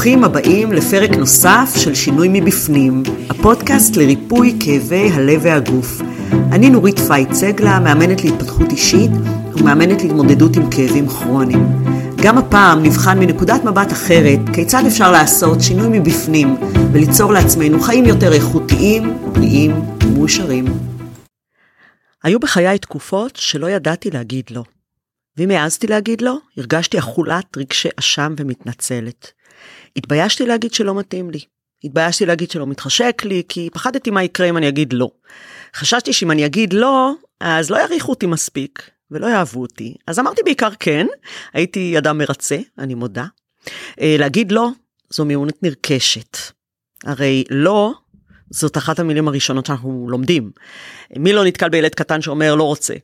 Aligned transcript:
ברוכים 0.00 0.24
הבאים 0.24 0.72
לפרק 0.72 1.10
נוסף 1.10 1.70
של 1.76 1.94
שינוי 1.94 2.28
מבפנים, 2.32 3.02
הפודקאסט 3.30 3.96
לריפוי 3.96 4.56
כאבי 4.60 5.10
הלב 5.12 5.40
והגוף. 5.42 6.00
אני 6.52 6.70
נורית 6.70 6.98
פייט 6.98 7.32
סגלה, 7.32 7.80
מאמנת 7.80 8.24
להתפתחות 8.24 8.70
אישית 8.70 9.10
ומאמנת 9.54 10.02
להתמודדות 10.02 10.56
עם 10.56 10.70
כאבים 10.70 11.08
כרוניים. 11.08 11.66
גם 12.22 12.38
הפעם 12.38 12.82
נבחן 12.82 13.18
מנקודת 13.18 13.64
מבט 13.64 13.92
אחרת 13.92 14.38
כיצד 14.54 14.82
אפשר 14.86 15.12
לעשות 15.12 15.60
שינוי 15.60 15.98
מבפנים 15.98 16.56
וליצור 16.92 17.32
לעצמנו 17.32 17.80
חיים 17.80 18.04
יותר 18.04 18.32
איכותיים, 18.32 19.18
בריאים 19.32 19.72
ומאושרים. 20.04 20.64
היו 22.22 22.40
בחיי 22.40 22.78
תקופות 22.78 23.36
שלא 23.36 23.70
ידעתי 23.70 24.10
להגיד 24.10 24.44
לא. 24.50 24.62
ואם 25.36 25.50
העזתי 25.50 25.86
להגיד 25.86 26.20
לא, 26.20 26.36
הרגשתי 26.56 26.98
אכולת 26.98 27.56
רגשי 27.56 27.88
אשם 27.98 28.34
ומתנצלת. 28.38 29.39
התביישתי 29.96 30.46
להגיד 30.46 30.74
שלא 30.74 30.94
מתאים 30.94 31.30
לי. 31.30 31.40
התביישתי 31.84 32.26
להגיד 32.26 32.50
שלא 32.50 32.66
מתחשק 32.66 33.22
לי, 33.24 33.42
כי 33.48 33.68
פחדתי 33.72 34.10
מה 34.10 34.22
יקרה 34.22 34.48
אם 34.48 34.56
אני 34.56 34.68
אגיד 34.68 34.92
לא. 34.92 35.10
חששתי 35.74 36.12
שאם 36.12 36.30
אני 36.30 36.46
אגיד 36.46 36.72
לא, 36.72 37.12
אז 37.40 37.70
לא 37.70 37.76
יעריכו 37.76 38.10
אותי 38.10 38.26
מספיק, 38.26 38.90
ולא 39.10 39.26
יאהבו 39.26 39.60
אותי. 39.60 39.94
אז 40.06 40.18
אמרתי 40.18 40.42
בעיקר 40.44 40.70
כן, 40.80 41.06
הייתי 41.52 41.98
אדם 41.98 42.18
מרצה, 42.18 42.58
אני 42.78 42.94
מודה. 42.94 43.24
אה, 44.00 44.16
להגיד 44.18 44.52
לא, 44.52 44.68
זו 45.10 45.24
מיונות 45.24 45.62
נרכשת. 45.62 46.36
הרי 47.04 47.44
לא, 47.50 47.92
זאת 48.50 48.76
אחת 48.76 48.98
המילים 48.98 49.28
הראשונות 49.28 49.66
שאנחנו 49.66 50.06
לומדים. 50.10 50.50
מי 51.16 51.32
לא 51.32 51.44
נתקל 51.44 51.68
בילד 51.68 51.94
קטן 51.94 52.22
שאומר 52.22 52.54
לא 52.54 52.64
רוצה? 52.64 52.94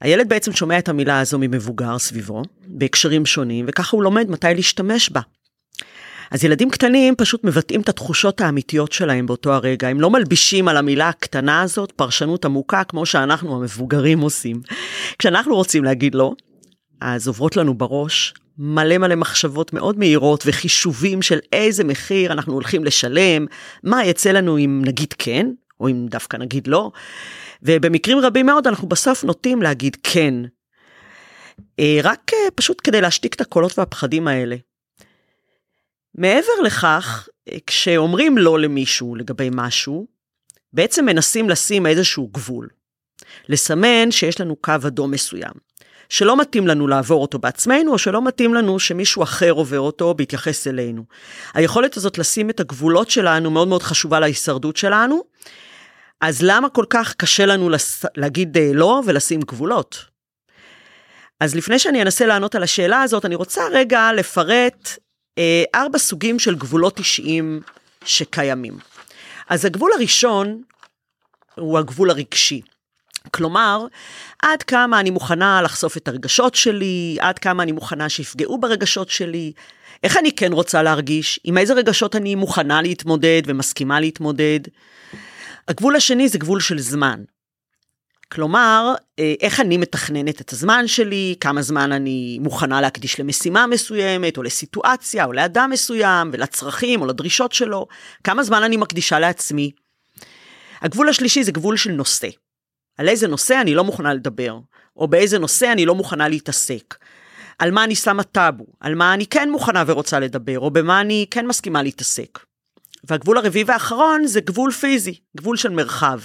הילד 0.00 0.28
בעצם 0.28 0.52
שומע 0.52 0.78
את 0.78 0.88
המילה 0.88 1.20
הזו 1.20 1.38
ממבוגר 1.38 1.98
סביבו, 1.98 2.42
בהקשרים 2.66 3.26
שונים, 3.26 3.64
וככה 3.68 3.96
הוא 3.96 4.02
לומד 4.02 4.30
מתי 4.30 4.54
להשתמש 4.54 5.10
בה. 5.10 5.20
אז 6.32 6.44
ילדים 6.44 6.70
קטנים 6.70 7.14
פשוט 7.16 7.44
מבטאים 7.44 7.80
את 7.80 7.88
התחושות 7.88 8.40
האמיתיות 8.40 8.92
שלהם 8.92 9.26
באותו 9.26 9.52
הרגע, 9.52 9.88
הם 9.88 10.00
לא 10.00 10.10
מלבישים 10.10 10.68
על 10.68 10.76
המילה 10.76 11.08
הקטנה 11.08 11.62
הזאת 11.62 11.92
פרשנות 11.92 12.44
עמוקה 12.44 12.84
כמו 12.84 13.06
שאנחנו 13.06 13.56
המבוגרים 13.56 14.20
עושים. 14.20 14.60
כשאנחנו 15.18 15.54
רוצים 15.54 15.84
להגיד 15.84 16.14
לא, 16.14 16.32
אז 17.00 17.26
עוברות 17.28 17.56
לנו 17.56 17.74
בראש 17.74 18.34
מלא 18.58 18.98
מלא 18.98 19.14
מחשבות 19.14 19.72
מאוד 19.72 19.98
מהירות 19.98 20.44
וחישובים 20.46 21.22
של 21.22 21.38
איזה 21.52 21.84
מחיר 21.84 22.32
אנחנו 22.32 22.52
הולכים 22.52 22.84
לשלם, 22.84 23.46
מה 23.84 24.04
יצא 24.04 24.30
לנו 24.30 24.58
אם 24.58 24.82
נגיד 24.84 25.14
כן, 25.18 25.46
או 25.80 25.88
אם 25.88 26.06
דווקא 26.10 26.36
נגיד 26.36 26.66
לא, 26.66 26.90
ובמקרים 27.62 28.18
רבים 28.18 28.46
מאוד 28.46 28.66
אנחנו 28.66 28.88
בסוף 28.88 29.24
נוטים 29.24 29.62
להגיד 29.62 29.96
כן. 30.02 30.34
אה, 31.80 31.98
רק 32.02 32.30
אה, 32.32 32.50
פשוט 32.54 32.80
כדי 32.84 33.00
להשתיק 33.00 33.34
את 33.34 33.40
הקולות 33.40 33.78
והפחדים 33.78 34.28
האלה. 34.28 34.56
מעבר 36.14 36.60
לכך, 36.64 37.28
אה, 37.48 37.56
כשאומרים 37.66 38.38
לא 38.38 38.58
למישהו 38.58 39.14
לגבי 39.14 39.48
משהו, 39.52 40.06
בעצם 40.72 41.04
מנסים 41.04 41.50
לשים 41.50 41.86
איזשהו 41.86 42.28
גבול. 42.32 42.68
לסמן 43.48 44.10
שיש 44.10 44.40
לנו 44.40 44.56
קו 44.56 44.74
אדום 44.86 45.10
מסוים, 45.10 45.52
שלא 46.08 46.36
מתאים 46.36 46.66
לנו 46.66 46.88
לעבור 46.88 47.22
אותו 47.22 47.38
בעצמנו, 47.38 47.92
או 47.92 47.98
שלא 47.98 48.24
מתאים 48.24 48.54
לנו 48.54 48.78
שמישהו 48.78 49.22
אחר 49.22 49.50
עובר 49.50 49.80
אותו 49.80 50.14
בהתייחס 50.14 50.66
אלינו. 50.66 51.04
היכולת 51.54 51.96
הזאת 51.96 52.18
לשים 52.18 52.50
את 52.50 52.60
הגבולות 52.60 53.10
שלנו 53.10 53.50
מאוד 53.50 53.68
מאוד 53.68 53.82
חשובה 53.82 54.20
להישרדות 54.20 54.76
שלנו, 54.76 55.24
אז 56.20 56.42
למה 56.42 56.68
כל 56.68 56.84
כך 56.90 57.14
קשה 57.14 57.46
לנו 57.46 57.70
לס... 57.70 58.04
להגיד 58.16 58.56
אה, 58.56 58.70
לא 58.74 59.02
ולשים 59.06 59.40
גבולות? 59.40 60.04
אז 61.40 61.54
לפני 61.54 61.78
שאני 61.78 62.02
אנסה 62.02 62.26
לענות 62.26 62.54
על 62.54 62.62
השאלה 62.62 63.02
הזאת, 63.02 63.24
אני 63.24 63.34
רוצה 63.34 63.62
רגע 63.72 64.10
לפרט 64.16 64.98
ארבע 65.74 65.98
סוגים 65.98 66.38
של 66.38 66.54
גבולות 66.54 66.98
אישיים 66.98 67.60
שקיימים. 68.04 68.78
אז 69.48 69.64
הגבול 69.64 69.90
הראשון 69.92 70.62
הוא 71.54 71.78
הגבול 71.78 72.10
הרגשי. 72.10 72.60
כלומר, 73.30 73.86
עד 74.42 74.62
כמה 74.62 75.00
אני 75.00 75.10
מוכנה 75.10 75.62
לחשוף 75.62 75.96
את 75.96 76.08
הרגשות 76.08 76.54
שלי, 76.54 77.16
עד 77.20 77.38
כמה 77.38 77.62
אני 77.62 77.72
מוכנה 77.72 78.08
שיפגעו 78.08 78.58
ברגשות 78.58 79.10
שלי, 79.10 79.52
איך 80.02 80.16
אני 80.16 80.32
כן 80.32 80.52
רוצה 80.52 80.82
להרגיש, 80.82 81.40
עם 81.44 81.58
איזה 81.58 81.74
רגשות 81.74 82.16
אני 82.16 82.34
מוכנה 82.34 82.82
להתמודד 82.82 83.42
ומסכימה 83.46 84.00
להתמודד. 84.00 84.60
הגבול 85.68 85.96
השני 85.96 86.28
זה 86.28 86.38
גבול 86.38 86.60
של 86.60 86.78
זמן. 86.78 87.22
כלומר, 88.32 88.94
אה, 89.18 89.34
איך 89.40 89.60
אני 89.60 89.76
מתכננת 89.76 90.40
את 90.40 90.52
הזמן 90.52 90.86
שלי, 90.86 91.34
כמה 91.40 91.62
זמן 91.62 91.92
אני 91.92 92.38
מוכנה 92.40 92.80
להקדיש 92.80 93.20
למשימה 93.20 93.66
מסוימת, 93.66 94.36
או 94.36 94.42
לסיטואציה, 94.42 95.24
או 95.24 95.32
לאדם 95.32 95.70
מסוים, 95.70 96.30
ולצרכים, 96.32 97.00
או 97.00 97.06
לדרישות 97.06 97.52
שלו, 97.52 97.86
כמה 98.24 98.42
זמן 98.42 98.62
אני 98.62 98.76
מקדישה 98.76 99.18
לעצמי. 99.18 99.70
הגבול 100.80 101.08
השלישי 101.08 101.44
זה 101.44 101.52
גבול 101.52 101.76
של 101.76 101.92
נושא. 101.92 102.28
על 102.98 103.08
איזה 103.08 103.28
נושא 103.28 103.60
אני 103.60 103.74
לא 103.74 103.84
מוכנה 103.84 104.14
לדבר, 104.14 104.58
או 104.96 105.08
באיזה 105.08 105.38
נושא 105.38 105.72
אני 105.72 105.86
לא 105.86 105.94
מוכנה 105.94 106.28
להתעסק. 106.28 106.94
על 107.58 107.70
מה 107.70 107.84
אני 107.84 107.94
שמה 107.94 108.22
טאבו, 108.22 108.66
על 108.80 108.94
מה 108.94 109.14
אני 109.14 109.26
כן 109.26 109.50
מוכנה 109.50 109.84
ורוצה 109.86 110.20
לדבר, 110.20 110.58
או 110.58 110.70
במה 110.70 111.00
אני 111.00 111.26
כן 111.30 111.46
מסכימה 111.46 111.82
להתעסק. 111.82 112.38
והגבול 113.04 113.38
הרביעי 113.38 113.64
והאחרון 113.64 114.26
זה 114.26 114.40
גבול 114.40 114.72
פיזי, 114.72 115.14
גבול 115.36 115.56
של 115.56 115.70
מרחב. 115.70 116.20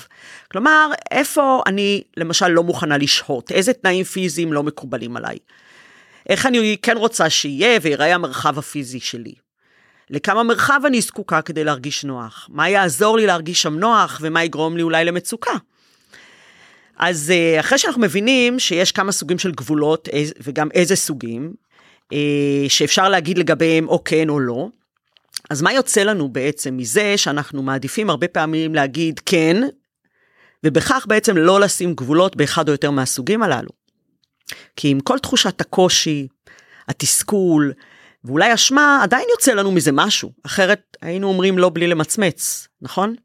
כלומר, 0.51 0.89
איפה 1.11 1.61
אני 1.67 2.03
למשל 2.17 2.47
לא 2.47 2.63
מוכנה 2.63 2.97
לשהות, 2.97 3.51
איזה 3.51 3.73
תנאים 3.73 4.03
פיזיים 4.03 4.53
לא 4.53 4.63
מקובלים 4.63 5.17
עליי. 5.17 5.38
איך 6.29 6.45
אני 6.45 6.77
כן 6.81 6.97
רוצה 6.97 7.29
שיהיה 7.29 7.79
ויראה 7.81 8.15
המרחב 8.15 8.59
הפיזי 8.59 8.99
שלי. 8.99 9.33
לכמה 10.09 10.43
מרחב 10.43 10.81
אני 10.85 11.01
זקוקה 11.01 11.41
כדי 11.41 11.63
להרגיש 11.63 12.03
נוח, 12.03 12.47
מה 12.51 12.69
יעזור 12.69 13.17
לי 13.17 13.25
להרגיש 13.25 13.61
שם 13.61 13.79
נוח 13.79 14.19
ומה 14.21 14.44
יגרום 14.44 14.77
לי 14.77 14.83
אולי 14.83 15.05
למצוקה. 15.05 15.51
אז 16.97 17.31
אה, 17.31 17.59
אחרי 17.59 17.77
שאנחנו 17.77 18.01
מבינים 18.01 18.59
שיש 18.59 18.91
כמה 18.91 19.11
סוגים 19.11 19.39
של 19.39 19.51
גבולות 19.51 20.09
וגם 20.44 20.67
איזה 20.73 20.95
סוגים, 20.95 21.53
אה, 22.13 22.65
שאפשר 22.67 23.09
להגיד 23.09 23.38
לגביהם 23.38 23.88
או 23.88 24.03
כן 24.03 24.29
או 24.29 24.39
לא, 24.39 24.67
אז 25.50 25.62
מה 25.62 25.74
יוצא 25.74 26.03
לנו 26.03 26.30
בעצם 26.30 26.78
מזה 26.78 27.18
שאנחנו 27.18 27.63
מעדיפים 27.63 28.09
הרבה 28.09 28.28
פעמים 28.28 28.75
להגיד 28.75 29.19
כן, 29.25 29.62
ובכך 30.63 31.06
בעצם 31.09 31.38
לא 31.38 31.59
לשים 31.59 31.94
גבולות 31.94 32.35
באחד 32.35 32.68
או 32.68 32.74
יותר 32.74 32.91
מהסוגים 32.91 33.44
הללו. 33.44 33.69
כי 34.75 34.88
עם 34.88 35.00
כל 35.00 35.19
תחושת 35.19 35.62
הקושי, 35.62 36.28
התסכול, 36.88 37.74
ואולי 38.24 38.53
אשמה, 38.53 39.00
עדיין 39.03 39.25
יוצא 39.31 39.53
לנו 39.53 39.72
מזה 39.72 39.91
משהו, 39.91 40.31
אחרת 40.46 40.97
היינו 41.02 41.28
אומרים 41.28 41.57
לא 41.57 41.72
בלי 41.74 41.88
למצמץ, 41.88 42.68
נכון? 42.81 43.16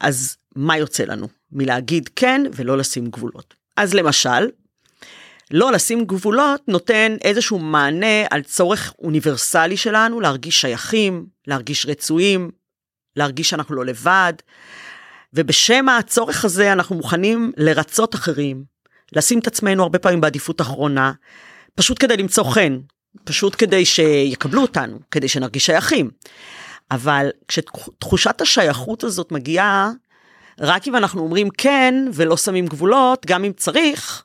אז 0.00 0.36
מה 0.56 0.78
יוצא 0.78 1.04
לנו? 1.04 1.28
מלהגיד 1.52 2.10
כן 2.16 2.42
ולא 2.54 2.78
לשים 2.78 3.06
גבולות. 3.06 3.54
אז 3.76 3.94
למשל, 3.94 4.48
לא 5.52 5.72
לשים 5.72 6.04
גבולות 6.04 6.60
נותן 6.68 7.16
איזשהו 7.24 7.58
מענה 7.58 8.24
על 8.30 8.42
צורך 8.42 8.94
אוניברסלי 8.98 9.76
שלנו 9.76 10.20
להרגיש 10.20 10.60
שייכים, 10.60 11.26
להרגיש 11.46 11.86
רצויים, 11.86 12.50
להרגיש 13.16 13.50
שאנחנו 13.50 13.74
לא 13.74 13.84
לבד. 13.84 14.32
ובשם 15.34 15.88
הצורך 15.88 16.44
הזה 16.44 16.72
אנחנו 16.72 16.96
מוכנים 16.96 17.52
לרצות 17.56 18.14
אחרים, 18.14 18.64
לשים 19.12 19.38
את 19.38 19.46
עצמנו 19.46 19.82
הרבה 19.82 19.98
פעמים 19.98 20.20
בעדיפות 20.20 20.60
אחרונה, 20.60 21.12
פשוט 21.74 22.00
כדי 22.00 22.16
למצוא 22.16 22.44
חן, 22.44 22.78
פשוט 23.24 23.54
כדי 23.58 23.84
שיקבלו 23.84 24.62
אותנו, 24.62 24.98
כדי 25.10 25.28
שנרגיש 25.28 25.66
שייכים. 25.66 26.10
אבל 26.90 27.30
כשתחושת 27.48 28.40
השייכות 28.40 29.04
הזאת 29.04 29.32
מגיעה, 29.32 29.90
רק 30.60 30.88
אם 30.88 30.96
אנחנו 30.96 31.22
אומרים 31.22 31.50
כן 31.50 31.94
ולא 32.14 32.36
שמים 32.36 32.66
גבולות, 32.66 33.26
גם 33.26 33.44
אם 33.44 33.52
צריך, 33.56 34.24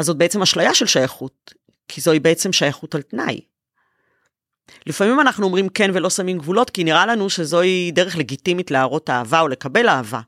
אז 0.00 0.06
זאת 0.06 0.16
בעצם 0.16 0.42
אשליה 0.42 0.74
של 0.74 0.86
שייכות, 0.86 1.54
כי 1.88 2.00
זוהי 2.00 2.20
בעצם 2.20 2.52
שייכות 2.52 2.94
על 2.94 3.02
תנאי. 3.02 3.40
לפעמים 4.86 5.20
אנחנו 5.20 5.46
אומרים 5.46 5.68
כן 5.68 5.90
ולא 5.94 6.10
שמים 6.10 6.38
גבולות, 6.38 6.70
כי 6.70 6.84
נראה 6.84 7.06
לנו 7.06 7.30
שזוהי 7.30 7.90
דרך 7.90 8.16
לגיטימית 8.16 8.70
להראות 8.70 9.10
אהבה 9.10 9.40
או 9.40 9.48
לקבל 9.48 9.88
אהבה. 9.88 10.20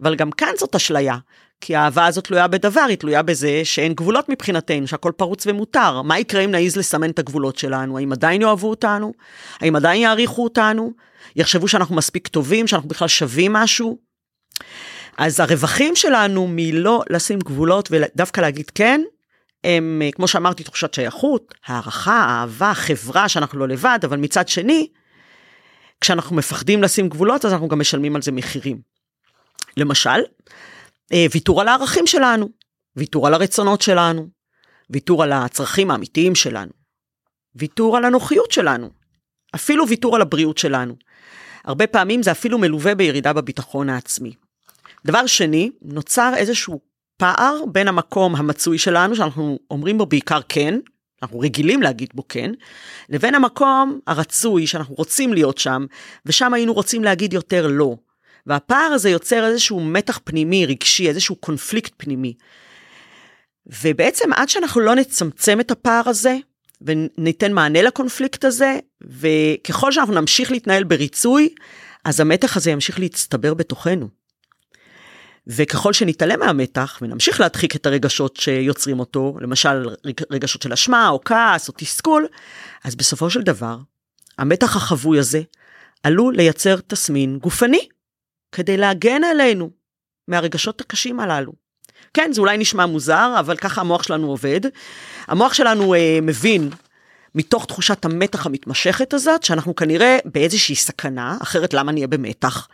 אבל 0.00 0.14
גם 0.14 0.30
כאן 0.30 0.52
זאת 0.58 0.74
אשליה, 0.74 1.16
כי 1.60 1.76
האהבה 1.76 2.06
הזאת 2.06 2.26
תלויה 2.26 2.48
בדבר, 2.48 2.80
היא 2.88 2.96
תלויה 2.96 3.22
בזה 3.22 3.60
שאין 3.64 3.94
גבולות 3.94 4.28
מבחינתנו, 4.28 4.86
שהכל 4.86 5.12
פרוץ 5.16 5.46
ומותר. 5.46 6.02
מה 6.02 6.18
יקרה 6.18 6.40
אם 6.40 6.50
נעז 6.50 6.76
לסמן 6.76 7.10
את 7.10 7.18
הגבולות 7.18 7.58
שלנו? 7.58 7.98
האם 7.98 8.12
עדיין 8.12 8.42
יאהבו 8.42 8.70
אותנו? 8.70 9.12
האם 9.60 9.76
עדיין 9.76 10.02
יעריכו 10.02 10.44
אותנו? 10.44 10.92
יחשבו 11.36 11.68
שאנחנו 11.68 11.96
מספיק 11.96 12.28
טובים, 12.28 12.66
שאנחנו 12.66 12.88
בכלל 12.88 13.08
שווים 13.08 13.52
משהו? 13.52 13.98
אז 15.18 15.40
הרווחים 15.40 15.96
שלנו 15.96 16.46
מלא 16.50 17.02
לשים 17.10 17.38
גבולות 17.38 17.88
ודווקא 17.90 18.40
להגיד 18.40 18.70
כן, 18.70 19.00
הם, 19.64 20.02
כמו 20.12 20.28
שאמרתי, 20.28 20.64
תחושת 20.64 20.94
שייכות, 20.94 21.54
הערכה, 21.66 22.24
אהבה, 22.28 22.74
חברה 22.74 23.28
שאנחנו 23.28 23.58
לא 23.58 23.68
לבד, 23.68 23.98
אבל 24.04 24.16
מצד 24.16 24.48
שני, 24.48 24.88
כשאנחנו 26.00 26.36
מפחדים 26.36 26.82
לשים 26.82 27.08
גבולות, 27.08 27.44
אז 27.44 27.52
אנחנו 27.52 27.68
גם 27.68 27.78
משלמים 27.78 28.16
על 28.16 28.22
זה 28.22 28.32
מחירים. 28.32 28.80
למשל, 29.76 30.20
אה, 31.12 31.26
ויתור 31.32 31.60
על 31.60 31.68
הערכים 31.68 32.06
שלנו, 32.06 32.48
ויתור 32.96 33.26
על 33.26 33.34
הרצונות 33.34 33.82
שלנו, 33.82 34.28
ויתור 34.90 35.22
על 35.22 35.32
הצרכים 35.32 35.90
האמיתיים 35.90 36.34
שלנו, 36.34 36.72
ויתור 37.54 37.96
על 37.96 38.04
הנוחיות 38.04 38.52
שלנו, 38.52 38.90
אפילו 39.54 39.88
ויתור 39.88 40.16
על 40.16 40.22
הבריאות 40.22 40.58
שלנו. 40.58 40.96
הרבה 41.64 41.86
פעמים 41.86 42.22
זה 42.22 42.30
אפילו 42.30 42.58
מלווה 42.58 42.94
בירידה 42.94 43.32
בביטחון 43.32 43.88
העצמי. 43.88 44.34
דבר 45.06 45.26
שני, 45.26 45.70
נוצר 45.82 46.32
איזשהו 46.36 46.80
פער 47.16 47.64
בין 47.72 47.88
המקום 47.88 48.36
המצוי 48.36 48.78
שלנו, 48.78 49.16
שאנחנו 49.16 49.58
אומרים 49.70 49.98
בו 49.98 50.06
בעיקר 50.06 50.40
כן, 50.48 50.78
אנחנו 51.22 51.38
רגילים 51.38 51.82
להגיד 51.82 52.08
בו 52.14 52.28
כן, 52.28 52.50
לבין 53.08 53.34
המקום 53.34 54.00
הרצוי 54.06 54.66
שאנחנו 54.66 54.94
רוצים 54.94 55.32
להיות 55.32 55.58
שם, 55.58 55.86
ושם 56.26 56.54
היינו 56.54 56.72
רוצים 56.72 57.04
להגיד 57.04 57.32
יותר 57.32 57.66
לא. 57.66 57.96
והפער 58.46 58.92
הזה 58.92 59.10
יוצר 59.10 59.46
איזשהו 59.46 59.80
מתח 59.80 60.20
פנימי, 60.24 60.66
רגשי, 60.66 61.08
איזשהו 61.08 61.36
קונפליקט 61.36 61.92
פנימי. 61.96 62.34
ובעצם 63.82 64.32
עד 64.32 64.48
שאנחנו 64.48 64.80
לא 64.80 64.94
נצמצם 64.94 65.60
את 65.60 65.70
הפער 65.70 66.08
הזה, 66.08 66.36
וניתן 66.80 67.52
מענה 67.52 67.82
לקונפליקט 67.82 68.44
הזה, 68.44 68.78
וככל 69.02 69.92
שאנחנו 69.92 70.14
נמשיך 70.14 70.50
להתנהל 70.50 70.84
בריצוי, 70.84 71.48
אז 72.04 72.20
המתח 72.20 72.56
הזה 72.56 72.70
ימשיך 72.70 73.00
להצטבר 73.00 73.54
בתוכנו. 73.54 74.21
וככל 75.46 75.92
שנתעלם 75.92 76.40
מהמתח 76.40 76.98
ונמשיך 77.02 77.40
להדחיק 77.40 77.76
את 77.76 77.86
הרגשות 77.86 78.36
שיוצרים 78.36 79.00
אותו, 79.00 79.36
למשל 79.40 79.88
רגשות 80.30 80.62
של 80.62 80.72
אשמה 80.72 81.08
או 81.08 81.20
כעס 81.24 81.68
או 81.68 81.74
תסכול, 81.76 82.26
אז 82.84 82.94
בסופו 82.94 83.30
של 83.30 83.42
דבר, 83.42 83.76
המתח 84.38 84.76
החבוי 84.76 85.18
הזה 85.18 85.42
עלול 86.02 86.36
לייצר 86.36 86.76
תסמין 86.86 87.38
גופני, 87.38 87.88
כדי 88.52 88.76
להגן 88.76 89.24
עלינו 89.24 89.70
מהרגשות 90.28 90.80
הקשים 90.80 91.20
הללו. 91.20 91.52
כן, 92.14 92.32
זה 92.32 92.40
אולי 92.40 92.58
נשמע 92.58 92.86
מוזר, 92.86 93.34
אבל 93.38 93.56
ככה 93.56 93.80
המוח 93.80 94.02
שלנו 94.02 94.28
עובד. 94.28 94.60
המוח 95.26 95.54
שלנו 95.54 95.94
אה, 95.94 96.18
מבין 96.22 96.70
מתוך 97.34 97.66
תחושת 97.66 98.04
המתח 98.04 98.46
המתמשכת 98.46 99.14
הזאת, 99.14 99.42
שאנחנו 99.42 99.76
כנראה 99.76 100.18
באיזושהי 100.24 100.74
סכנה, 100.74 101.36
אחרת 101.42 101.74
למה 101.74 101.92
נהיה 101.92 102.06
במתח? 102.06 102.68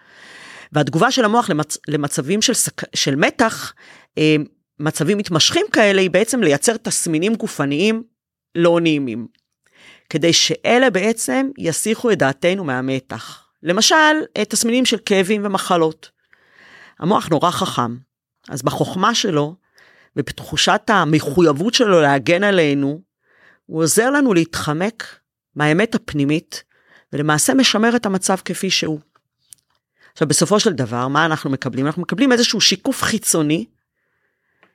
והתגובה 0.72 1.10
של 1.10 1.24
המוח 1.24 1.50
למצ... 1.50 1.78
למצבים 1.88 2.42
של, 2.42 2.54
סק... 2.54 2.96
של 2.96 3.16
מתח, 3.16 3.74
אה, 4.18 4.36
מצבים 4.80 5.18
מתמשכים 5.18 5.66
כאלה, 5.72 6.00
היא 6.00 6.10
בעצם 6.10 6.42
לייצר 6.42 6.76
תסמינים 6.76 7.34
גופניים 7.34 8.02
לא 8.54 8.80
נעימים. 8.80 9.26
כדי 10.10 10.32
שאלה 10.32 10.90
בעצם 10.90 11.50
יסיחו 11.58 12.10
את 12.10 12.18
דעתנו 12.18 12.64
מהמתח. 12.64 13.48
למשל, 13.62 13.94
אה, 14.36 14.44
תסמינים 14.44 14.84
של 14.84 14.96
כאבים 15.06 15.46
ומחלות. 15.46 16.10
המוח 16.98 17.28
נורא 17.28 17.50
חכם, 17.50 17.96
אז 18.48 18.62
בחוכמה 18.62 19.14
שלו 19.14 19.54
ובתחושת 20.16 20.80
המחויבות 20.88 21.74
שלו 21.74 22.00
להגן 22.00 22.44
עלינו, 22.44 23.00
הוא 23.66 23.82
עוזר 23.82 24.10
לנו 24.10 24.34
להתחמק 24.34 25.04
מהאמת 25.54 25.94
הפנימית, 25.94 26.64
ולמעשה 27.12 27.54
משמר 27.54 27.96
את 27.96 28.06
המצב 28.06 28.36
כפי 28.44 28.70
שהוא. 28.70 29.00
עכשיו, 30.18 30.28
בסופו 30.28 30.60
של 30.60 30.72
דבר, 30.72 31.08
מה 31.08 31.24
אנחנו 31.26 31.50
מקבלים? 31.50 31.86
אנחנו 31.86 32.02
מקבלים 32.02 32.32
איזשהו 32.32 32.60
שיקוף 32.60 33.02
חיצוני 33.02 33.64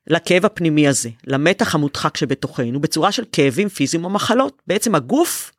לכאב 0.07 0.45
הפנימי 0.45 0.87
הזה, 0.87 1.09
למתח 1.27 1.75
המודחק 1.75 2.17
שבתוכנו, 2.17 2.81
בצורה 2.81 3.11
של 3.11 3.23
כאבים 3.31 3.69
פיזיים 3.69 4.05
או 4.05 4.09
מחלות. 4.09 4.61
בעצם 4.67 4.95
הגוף 4.95 5.51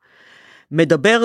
מדבר 0.70 1.24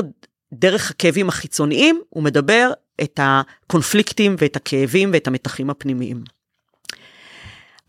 דרך 0.53 0.91
הכאבים 0.91 1.29
החיצוניים, 1.29 2.01
הוא 2.09 2.23
מדבר 2.23 2.71
את 3.01 3.19
הקונפליקטים 3.23 4.35
ואת 4.39 4.55
הכאבים 4.55 5.09
ואת 5.13 5.27
המתחים 5.27 5.69
הפנימיים. 5.69 6.23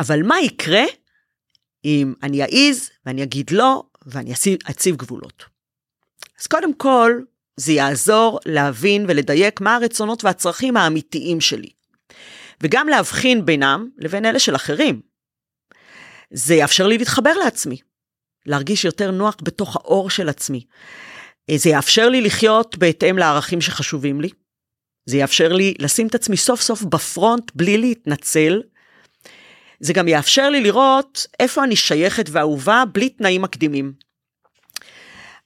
אבל 0.01 0.23
מה 0.23 0.41
יקרה 0.41 0.85
אם 1.85 2.15
אני 2.23 2.43
אעז 2.43 2.91
ואני 3.07 3.23
אגיד 3.23 3.51
לא 3.51 3.83
ואני 4.07 4.33
אציב 4.71 4.97
גבולות? 4.97 5.45
אז 6.41 6.47
קודם 6.47 6.75
כל, 6.75 7.21
זה 7.61 7.73
יעזור 7.73 8.41
להבין 8.47 9.05
ולדייק 9.09 9.61
מה 9.61 9.77
הרצונות 9.77 10.25
והצרכים 10.25 10.77
האמיתיים 10.77 11.41
שלי. 11.41 11.69
וגם 12.61 12.89
להבחין 12.89 13.45
בינם 13.45 13.89
לבין 13.99 14.25
אלה 14.25 14.39
של 14.39 14.57
אחרים. 14.57 15.01
זה 16.33 16.55
יאפשר 16.55 16.87
לי 16.87 16.99
להתחבר 16.99 17.33
לעצמי, 17.33 17.77
להרגיש 18.47 18.85
יותר 18.85 19.11
נוח 19.11 19.37
בתוך 19.43 19.77
האור 19.77 20.11
של 20.11 20.29
עצמי. 20.29 20.65
זה 21.55 21.71
יאפשר 21.71 22.09
לי 22.09 22.21
לחיות 22.21 22.79
בהתאם 22.79 23.19
לערכים 23.19 23.61
שחשובים 23.61 24.21
לי. 24.21 24.29
זה 25.07 25.17
יאפשר 25.17 25.53
לי 25.53 25.75
לשים 25.79 26.07
את 26.07 26.15
עצמי 26.15 26.37
סוף 26.37 26.61
סוף 26.61 26.83
בפרונט 26.83 27.51
בלי 27.55 27.79
להתנצל. 27.79 28.63
זה 29.81 29.93
גם 29.93 30.09
יאפשר 30.09 30.51
לי 30.51 30.61
לראות 30.61 31.27
איפה 31.41 31.65
אני 31.65 31.77
שייכת 31.77 32.27
ואהובה 32.31 32.85
בלי 32.93 33.09
תנאים 33.09 33.43
מקדימים. 33.43 33.93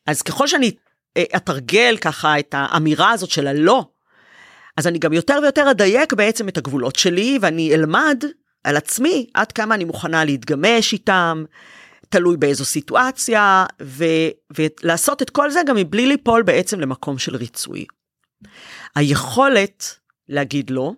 אז 0.06 0.22
ככל 0.22 0.46
שאני 0.46 0.70
אתרגל 1.37 1.96
ככה 2.00 2.38
את 2.38 2.55
האמירה 2.58 3.11
הזאת 3.11 3.31
של 3.31 3.46
הלא, 3.46 3.87
אז 4.76 4.87
אני 4.87 4.99
גם 4.99 5.12
יותר 5.12 5.38
ויותר 5.43 5.70
אדייק 5.70 6.12
בעצם 6.12 6.49
את 6.49 6.58
הגבולות 6.58 6.96
שלי, 6.96 7.38
ואני 7.40 7.75
אלמד 7.75 8.25
על 8.64 8.76
עצמי 8.76 9.26
עד 9.34 9.52
כמה 9.52 9.75
אני 9.75 9.84
מוכנה 9.84 10.25
להתגמש 10.25 10.93
איתם, 10.93 11.44
תלוי 12.08 12.37
באיזו 12.37 12.64
סיטואציה, 12.64 13.66
ו, 13.82 14.05
ולעשות 14.56 15.22
את 15.22 15.31
כל 15.31 15.50
זה 15.50 15.61
גם 15.66 15.76
מבלי 15.76 16.06
ליפול 16.06 16.43
בעצם 16.43 16.81
למקום 16.81 17.19
של 17.19 17.37
ריצוי. 17.37 17.84
היכולת 18.96 19.96
להגיד 20.28 20.70
לא, 20.70 20.93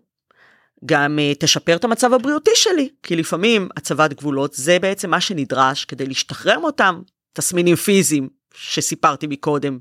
גם 0.84 1.18
uh, 1.18 1.38
תשפר 1.38 1.76
את 1.76 1.84
המצב 1.84 2.12
הבריאותי 2.12 2.50
שלי, 2.54 2.88
כי 3.02 3.16
לפעמים 3.16 3.68
הצבת 3.76 4.12
גבולות 4.12 4.54
זה 4.54 4.78
בעצם 4.78 5.10
מה 5.10 5.20
שנדרש 5.20 5.84
כדי 5.84 6.06
להשתחרר 6.06 6.58
מאותם 6.58 7.02
תסמינים 7.32 7.76
פיזיים 7.76 8.28
שסיפרתי 8.56 9.26
מקודם, 9.26 9.78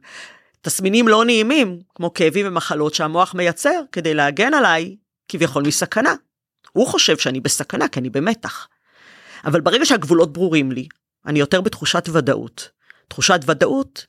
תסמינים 0.62 1.08
לא 1.08 1.26
נעימים, 1.26 1.80
כמו 1.96 2.14
כאבים 2.14 2.48
ומחלות 2.48 2.94
שהמוח 2.94 3.34
מייצר 3.34 3.82
כדי 3.92 4.14
להגן 4.14 4.54
עליי 4.54 4.96
כביכול 5.28 5.64
מסכנה. 5.68 6.14
הוא 6.72 6.88
חושב 6.88 7.18
שאני 7.18 7.40
בסכנה 7.40 7.88
כי 7.88 8.00
אני 8.00 8.10
במתח. 8.10 8.68
אבל 9.46 9.62
ברגע 9.62 9.86
שהגבולות 9.86 10.34
ברורים 10.34 10.72
לי, 10.72 10.88
אני 11.26 11.40
יותר 11.40 11.62
בתחושת 11.62 12.10
ודאות. 12.14 12.70
תחושת 13.08 13.40
ודאות 13.46 14.06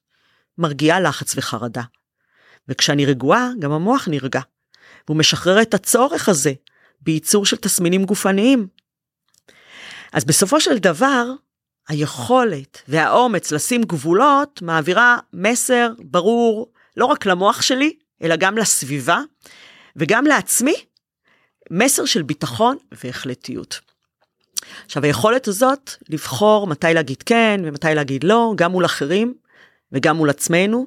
מרגיעה 0.59 1.01
לחץ 1.01 1.37
וחרדה. 1.37 1.83
וכשאני 2.69 3.07
רגועה, 3.07 3.51
גם 3.59 3.73
המוח 3.73 4.09
נרגע. 4.09 4.41
והוא 5.07 5.17
משחרר 5.17 5.63
את 5.63 5.75
הצורך 5.75 6.29
הזה 6.29 6.53
בייצור 7.01 7.47
של 7.47 7.57
תסמינים 7.57 8.05
גופניים. 8.05 8.67
אז 10.13 10.25
בסופו 10.25 10.61
של 10.61 10.79
דבר, 10.79 11.27
היכולת 11.89 12.83
והאומץ 12.89 13.53
לשים 13.53 13.83
גבולות 13.83 14.63
מעבירה 14.63 15.19
מסר 15.33 15.91
ברור 15.99 16.73
לא 16.97 17.05
רק 17.05 17.27
למוח 17.27 17.63
שלי, 17.63 17.93
אלא 18.23 18.37
גם 18.37 18.59
לסביבה 18.59 19.21
וגם 19.97 20.25
לעצמי, 20.25 20.75
מסר 21.71 22.05
של 22.05 22.23
ביטחון 22.23 22.77
והחלטיות. 23.05 23.81
עכשיו 24.85 25.05
היכולת 25.05 25.49
הזאת 25.49 25.91
לבחור 26.09 26.67
מתי 26.67 26.95
להגיד 26.95 27.23
כן 27.23 27.61
ומתי 27.65 27.95
להגיד 27.95 28.25
לא, 28.25 28.53
גם 28.57 28.73
מול 28.73 28.85
אחרים 28.85 29.35
וגם 29.93 30.17
מול 30.17 30.31
עצמנו, 30.31 30.87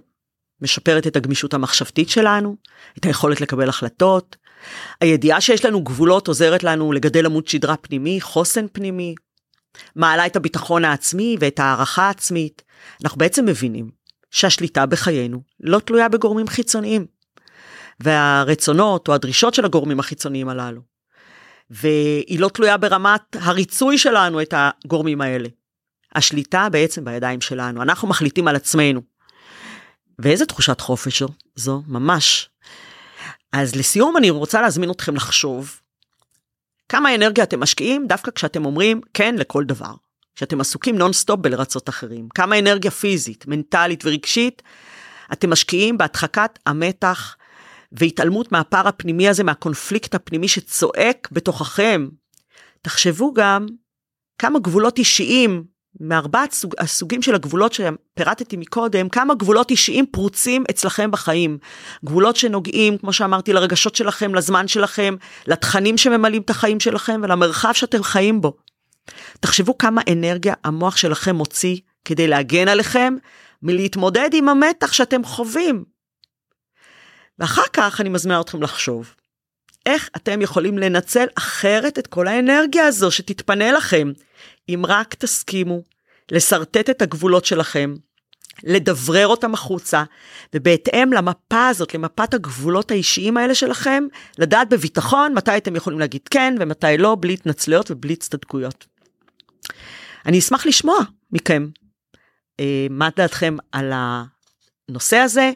משפרת 0.62 1.08
את 1.08 1.15
הגמישות 1.15 1.53
המחשבתית 1.53 2.10
שלנו, 2.10 2.56
את 2.98 3.06
היכולת 3.06 3.41
לקבל 3.41 3.70
החלטות. 3.70 4.36
הידיעה 5.01 5.41
שיש 5.41 5.65
לנו 5.65 5.84
גבולות 5.84 6.27
עוזרת 6.27 6.63
לנו 6.63 6.91
לגדל 6.91 7.25
עמוד 7.25 7.48
שדרה 7.48 7.77
פנימי, 7.77 8.22
חוסן 8.22 8.65
פנימי, 8.72 9.15
מעלה 9.96 10.26
את 10.26 10.36
הביטחון 10.36 10.86
העצמי 10.86 11.38
ואת 11.40 11.60
הערכה 11.60 12.08
העצמית. 12.08 12.62
אנחנו 13.04 13.18
בעצם 13.18 13.46
מבינים 13.46 13.90
שהשליטה 14.32 14.86
בחיינו 14.86 15.42
לא 15.60 15.80
תלויה 15.80 16.10
בגורמים 16.10 16.48
חיצוניים. 16.48 17.06
והרצונות 18.00 19.08
או 19.08 19.14
הדרישות 19.14 19.54
של 19.54 19.66
הגורמים 19.66 20.00
החיצוניים 20.00 20.50
הללו. 20.50 20.82
והיא 21.70 22.40
לא 22.40 22.50
תלויה 22.50 22.78
ברמת 22.78 23.36
הריצוי 23.42 23.98
שלנו 23.98 24.42
את 24.42 24.54
הגורמים 24.58 25.22
האלה. 25.22 25.50
השליטה 26.16 26.70
בעצם 26.72 27.06
בידיים 27.06 27.42
שלנו, 27.42 27.82
אנחנו 27.82 28.08
מחליטים 28.08 28.48
על 28.48 28.56
עצמנו. 28.56 29.02
ואיזה 30.20 30.46
תחושת 30.46 30.82
חופש? 30.82 31.24
זו, 31.56 31.84
ממש. 31.88 32.50
אז 33.52 33.76
לסיום 33.76 34.18
אני 34.18 34.30
רוצה 34.30 34.62
להזמין 34.62 34.92
אתכם 34.92 35.16
לחשוב 35.16 35.82
כמה 36.89 37.15
אנרגיה 37.15 37.43
אתם 37.43 37.60
משקיעים 37.60 38.08
דווקא 38.08 38.31
כשאתם 38.31 38.65
אומרים 38.65 39.01
כן 39.13 39.36
לכל 39.36 39.63
דבר. 39.63 39.93
כשאתם 40.36 40.62
עסוקים 40.62 40.98
נונסטופ 40.98 41.39
בלרצות 41.39 41.89
אחרים. 41.89 42.29
כמה 42.29 42.60
אנרגיה 42.60 42.91
פיזית, 42.91 43.48
מנטלית 43.48 44.05
ורגשית 44.05 44.62
אתם 45.34 45.50
משקיעים 45.50 45.98
בהדחקת 45.98 46.60
המתח 46.65 47.36
והתעלמות 47.91 48.51
מהפער 48.51 48.88
הפנימי 48.88 49.29
הזה, 49.29 49.43
מהקונפליקט 49.43 50.15
הפנימי 50.15 50.48
שצועק 50.48 51.29
בתוככם. 51.31 52.08
תחשבו 52.81 53.34
גם 53.34 53.65
כמה 54.38 54.60
גבולות 54.60 54.98
אישיים 54.98 55.63
מארבעת 56.00 56.51
סוג, 56.51 56.74
הסוגים 56.79 57.22
של 57.22 57.36
הגבולות 57.36 57.74
שפירטתי 57.74 58.58
מקודם, 58.58 59.10
כמה 59.10 59.36
גבולות 59.36 59.72
אישיים 59.72 60.06
פרוצים 60.06 60.63
אצלכם 60.70 61.12
בחיים. 61.12 61.58
גבולות 62.06 62.36
שנוגעים, 62.36 62.98
כמו 62.98 63.13
שאמרתי, 63.13 63.53
לרגשות 63.53 63.96
שלכם, 63.96 64.36
לזמן 64.36 64.68
שלכם, 64.68 65.15
לתכנים 65.48 65.98
שממלאים 65.98 66.41
את 66.41 66.50
החיים 66.50 66.79
שלכם 66.79 67.22
ולמרחב 67.24 67.74
שאתם 67.74 68.03
חיים 68.03 68.41
בו. 68.41 68.53
תחשבו 69.39 69.77
כמה 69.77 70.01
אנרגיה 70.12 70.53
המוח 70.63 70.98
שלכם 70.98 71.36
מוציא 71.36 71.77
כדי 72.06 72.27
להגן 72.27 72.68
עליכם 72.68 73.15
מלהתמודד 73.62 74.29
עם 74.34 74.50
המתח 74.50 74.94
שאתם 74.94 75.24
חווים 75.24 75.84
ואחר 77.39 77.63
כך 77.74 78.01
אני 78.01 78.10
מזמינה 78.10 78.41
אתכם 78.41 78.63
לחשוב, 78.63 79.15
איך 79.89 80.10
אתם 80.15 80.41
יכולים 80.41 80.77
לנצל 80.77 81.25
אחרת 81.36 82.00
את 82.00 82.08
כל 82.08 82.27
האנרגיה 82.27 82.86
הזו 82.86 83.12
שתתפנה 83.12 83.72
לכם, 83.72 84.12
אם 84.69 84.84
רק 84.88 85.13
תסכימו 85.13 85.81
לשרטט 86.31 86.89
את 86.89 87.01
הגבולות 87.01 87.46
שלכם, 87.46 87.93
לדברר 88.63 89.27
אותם 89.27 89.53
החוצה, 89.53 90.03
ובהתאם 90.53 91.13
למפה 91.13 91.67
הזאת, 91.67 91.93
למפת 91.93 92.34
הגבולות 92.34 92.91
האישיים 92.91 93.38
האלה 93.38 93.55
שלכם, 93.55 94.03
לדעת 94.38 94.69
בביטחון 94.69 95.34
מתי 95.34 95.58
אתם 95.58 95.75
יכולים 95.75 96.00
להגיד 96.00 96.22
כן 96.29 96.55
ומתי 96.60 96.98
לא, 96.98 97.17
בלי 97.19 97.34
התנצלויות 97.34 97.91
ובלי 97.91 98.13
הצטדקויות. 98.13 98.86
אני 100.25 100.39
אשמח 100.39 100.65
לשמוע 100.65 101.00
מכם 101.31 101.67
אה, 102.60 102.88
מה 102.89 103.10
דעתכם 103.15 103.58
על 103.72 103.91
הנושא 104.89 105.17
הזה, 105.17 105.51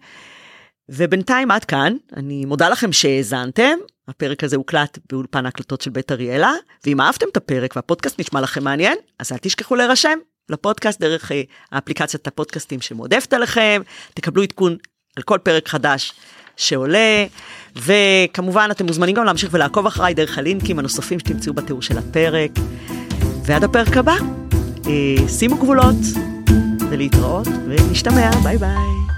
ובינתיים 0.90 1.52
עד 1.52 1.66
כאן, 1.66 1.96
אני 2.18 2.46
מודה 2.46 2.70
לכם 2.70 2.92
שהאזנתם, 2.92 3.78
הפרק 4.08 4.44
הזה 4.44 4.56
הוקלט 4.56 5.00
באולפן 5.12 5.46
ההקלטות 5.46 5.82
של 5.82 5.90
בית 5.90 6.12
אריאלה, 6.12 6.52
ואם 6.86 7.02
אהבתם 7.02 7.26
את 7.32 7.38
הפרק 7.38 7.76
והפודקאסט 7.76 8.20
נשמע 8.20 8.42
לכם 8.42 8.64
מעניין, 8.64 8.98
אז 9.20 9.32
אל 9.32 9.38
תשכחו 9.38 9.76
להירשם 9.76 10.18
לפודקאסט 10.50 11.00
דרך 11.02 11.32
אה, 11.32 11.42
האפליקציית 11.72 12.28
הפודקאסטים 12.28 12.82
שמועדפת 12.82 13.34
עליכם, 13.34 13.82
תקבלו 14.14 14.44
עדכון 14.44 14.78
על 15.18 15.24
כל 15.24 15.38
פרק 15.44 15.68
חדש 15.68 16.14
שעולה, 16.58 17.26
וכמובן 17.76 18.68
אתם 18.72 18.86
מוזמנים 18.86 19.16
גם 19.16 19.26
להמשיך 19.26 19.50
ולעקוב 19.54 19.86
אחריי 19.86 20.14
דרך 20.14 20.38
הלינקים 20.38 20.80
הנוספים 20.80 21.20
שתמצאו 21.20 21.54
בתיאור 21.54 21.82
של 21.82 21.98
הפרק. 21.98 22.52
ועד 23.46 23.64
הפרק 23.64 23.98
הבא, 23.98 24.16
אה, 24.88 25.28
שימו 25.28 25.58
גבולות 25.58 25.96
ולהתראות 26.90 27.48
ונשתמע, 27.48 28.32
ביי 28.44 28.58
ביי. 28.58 29.13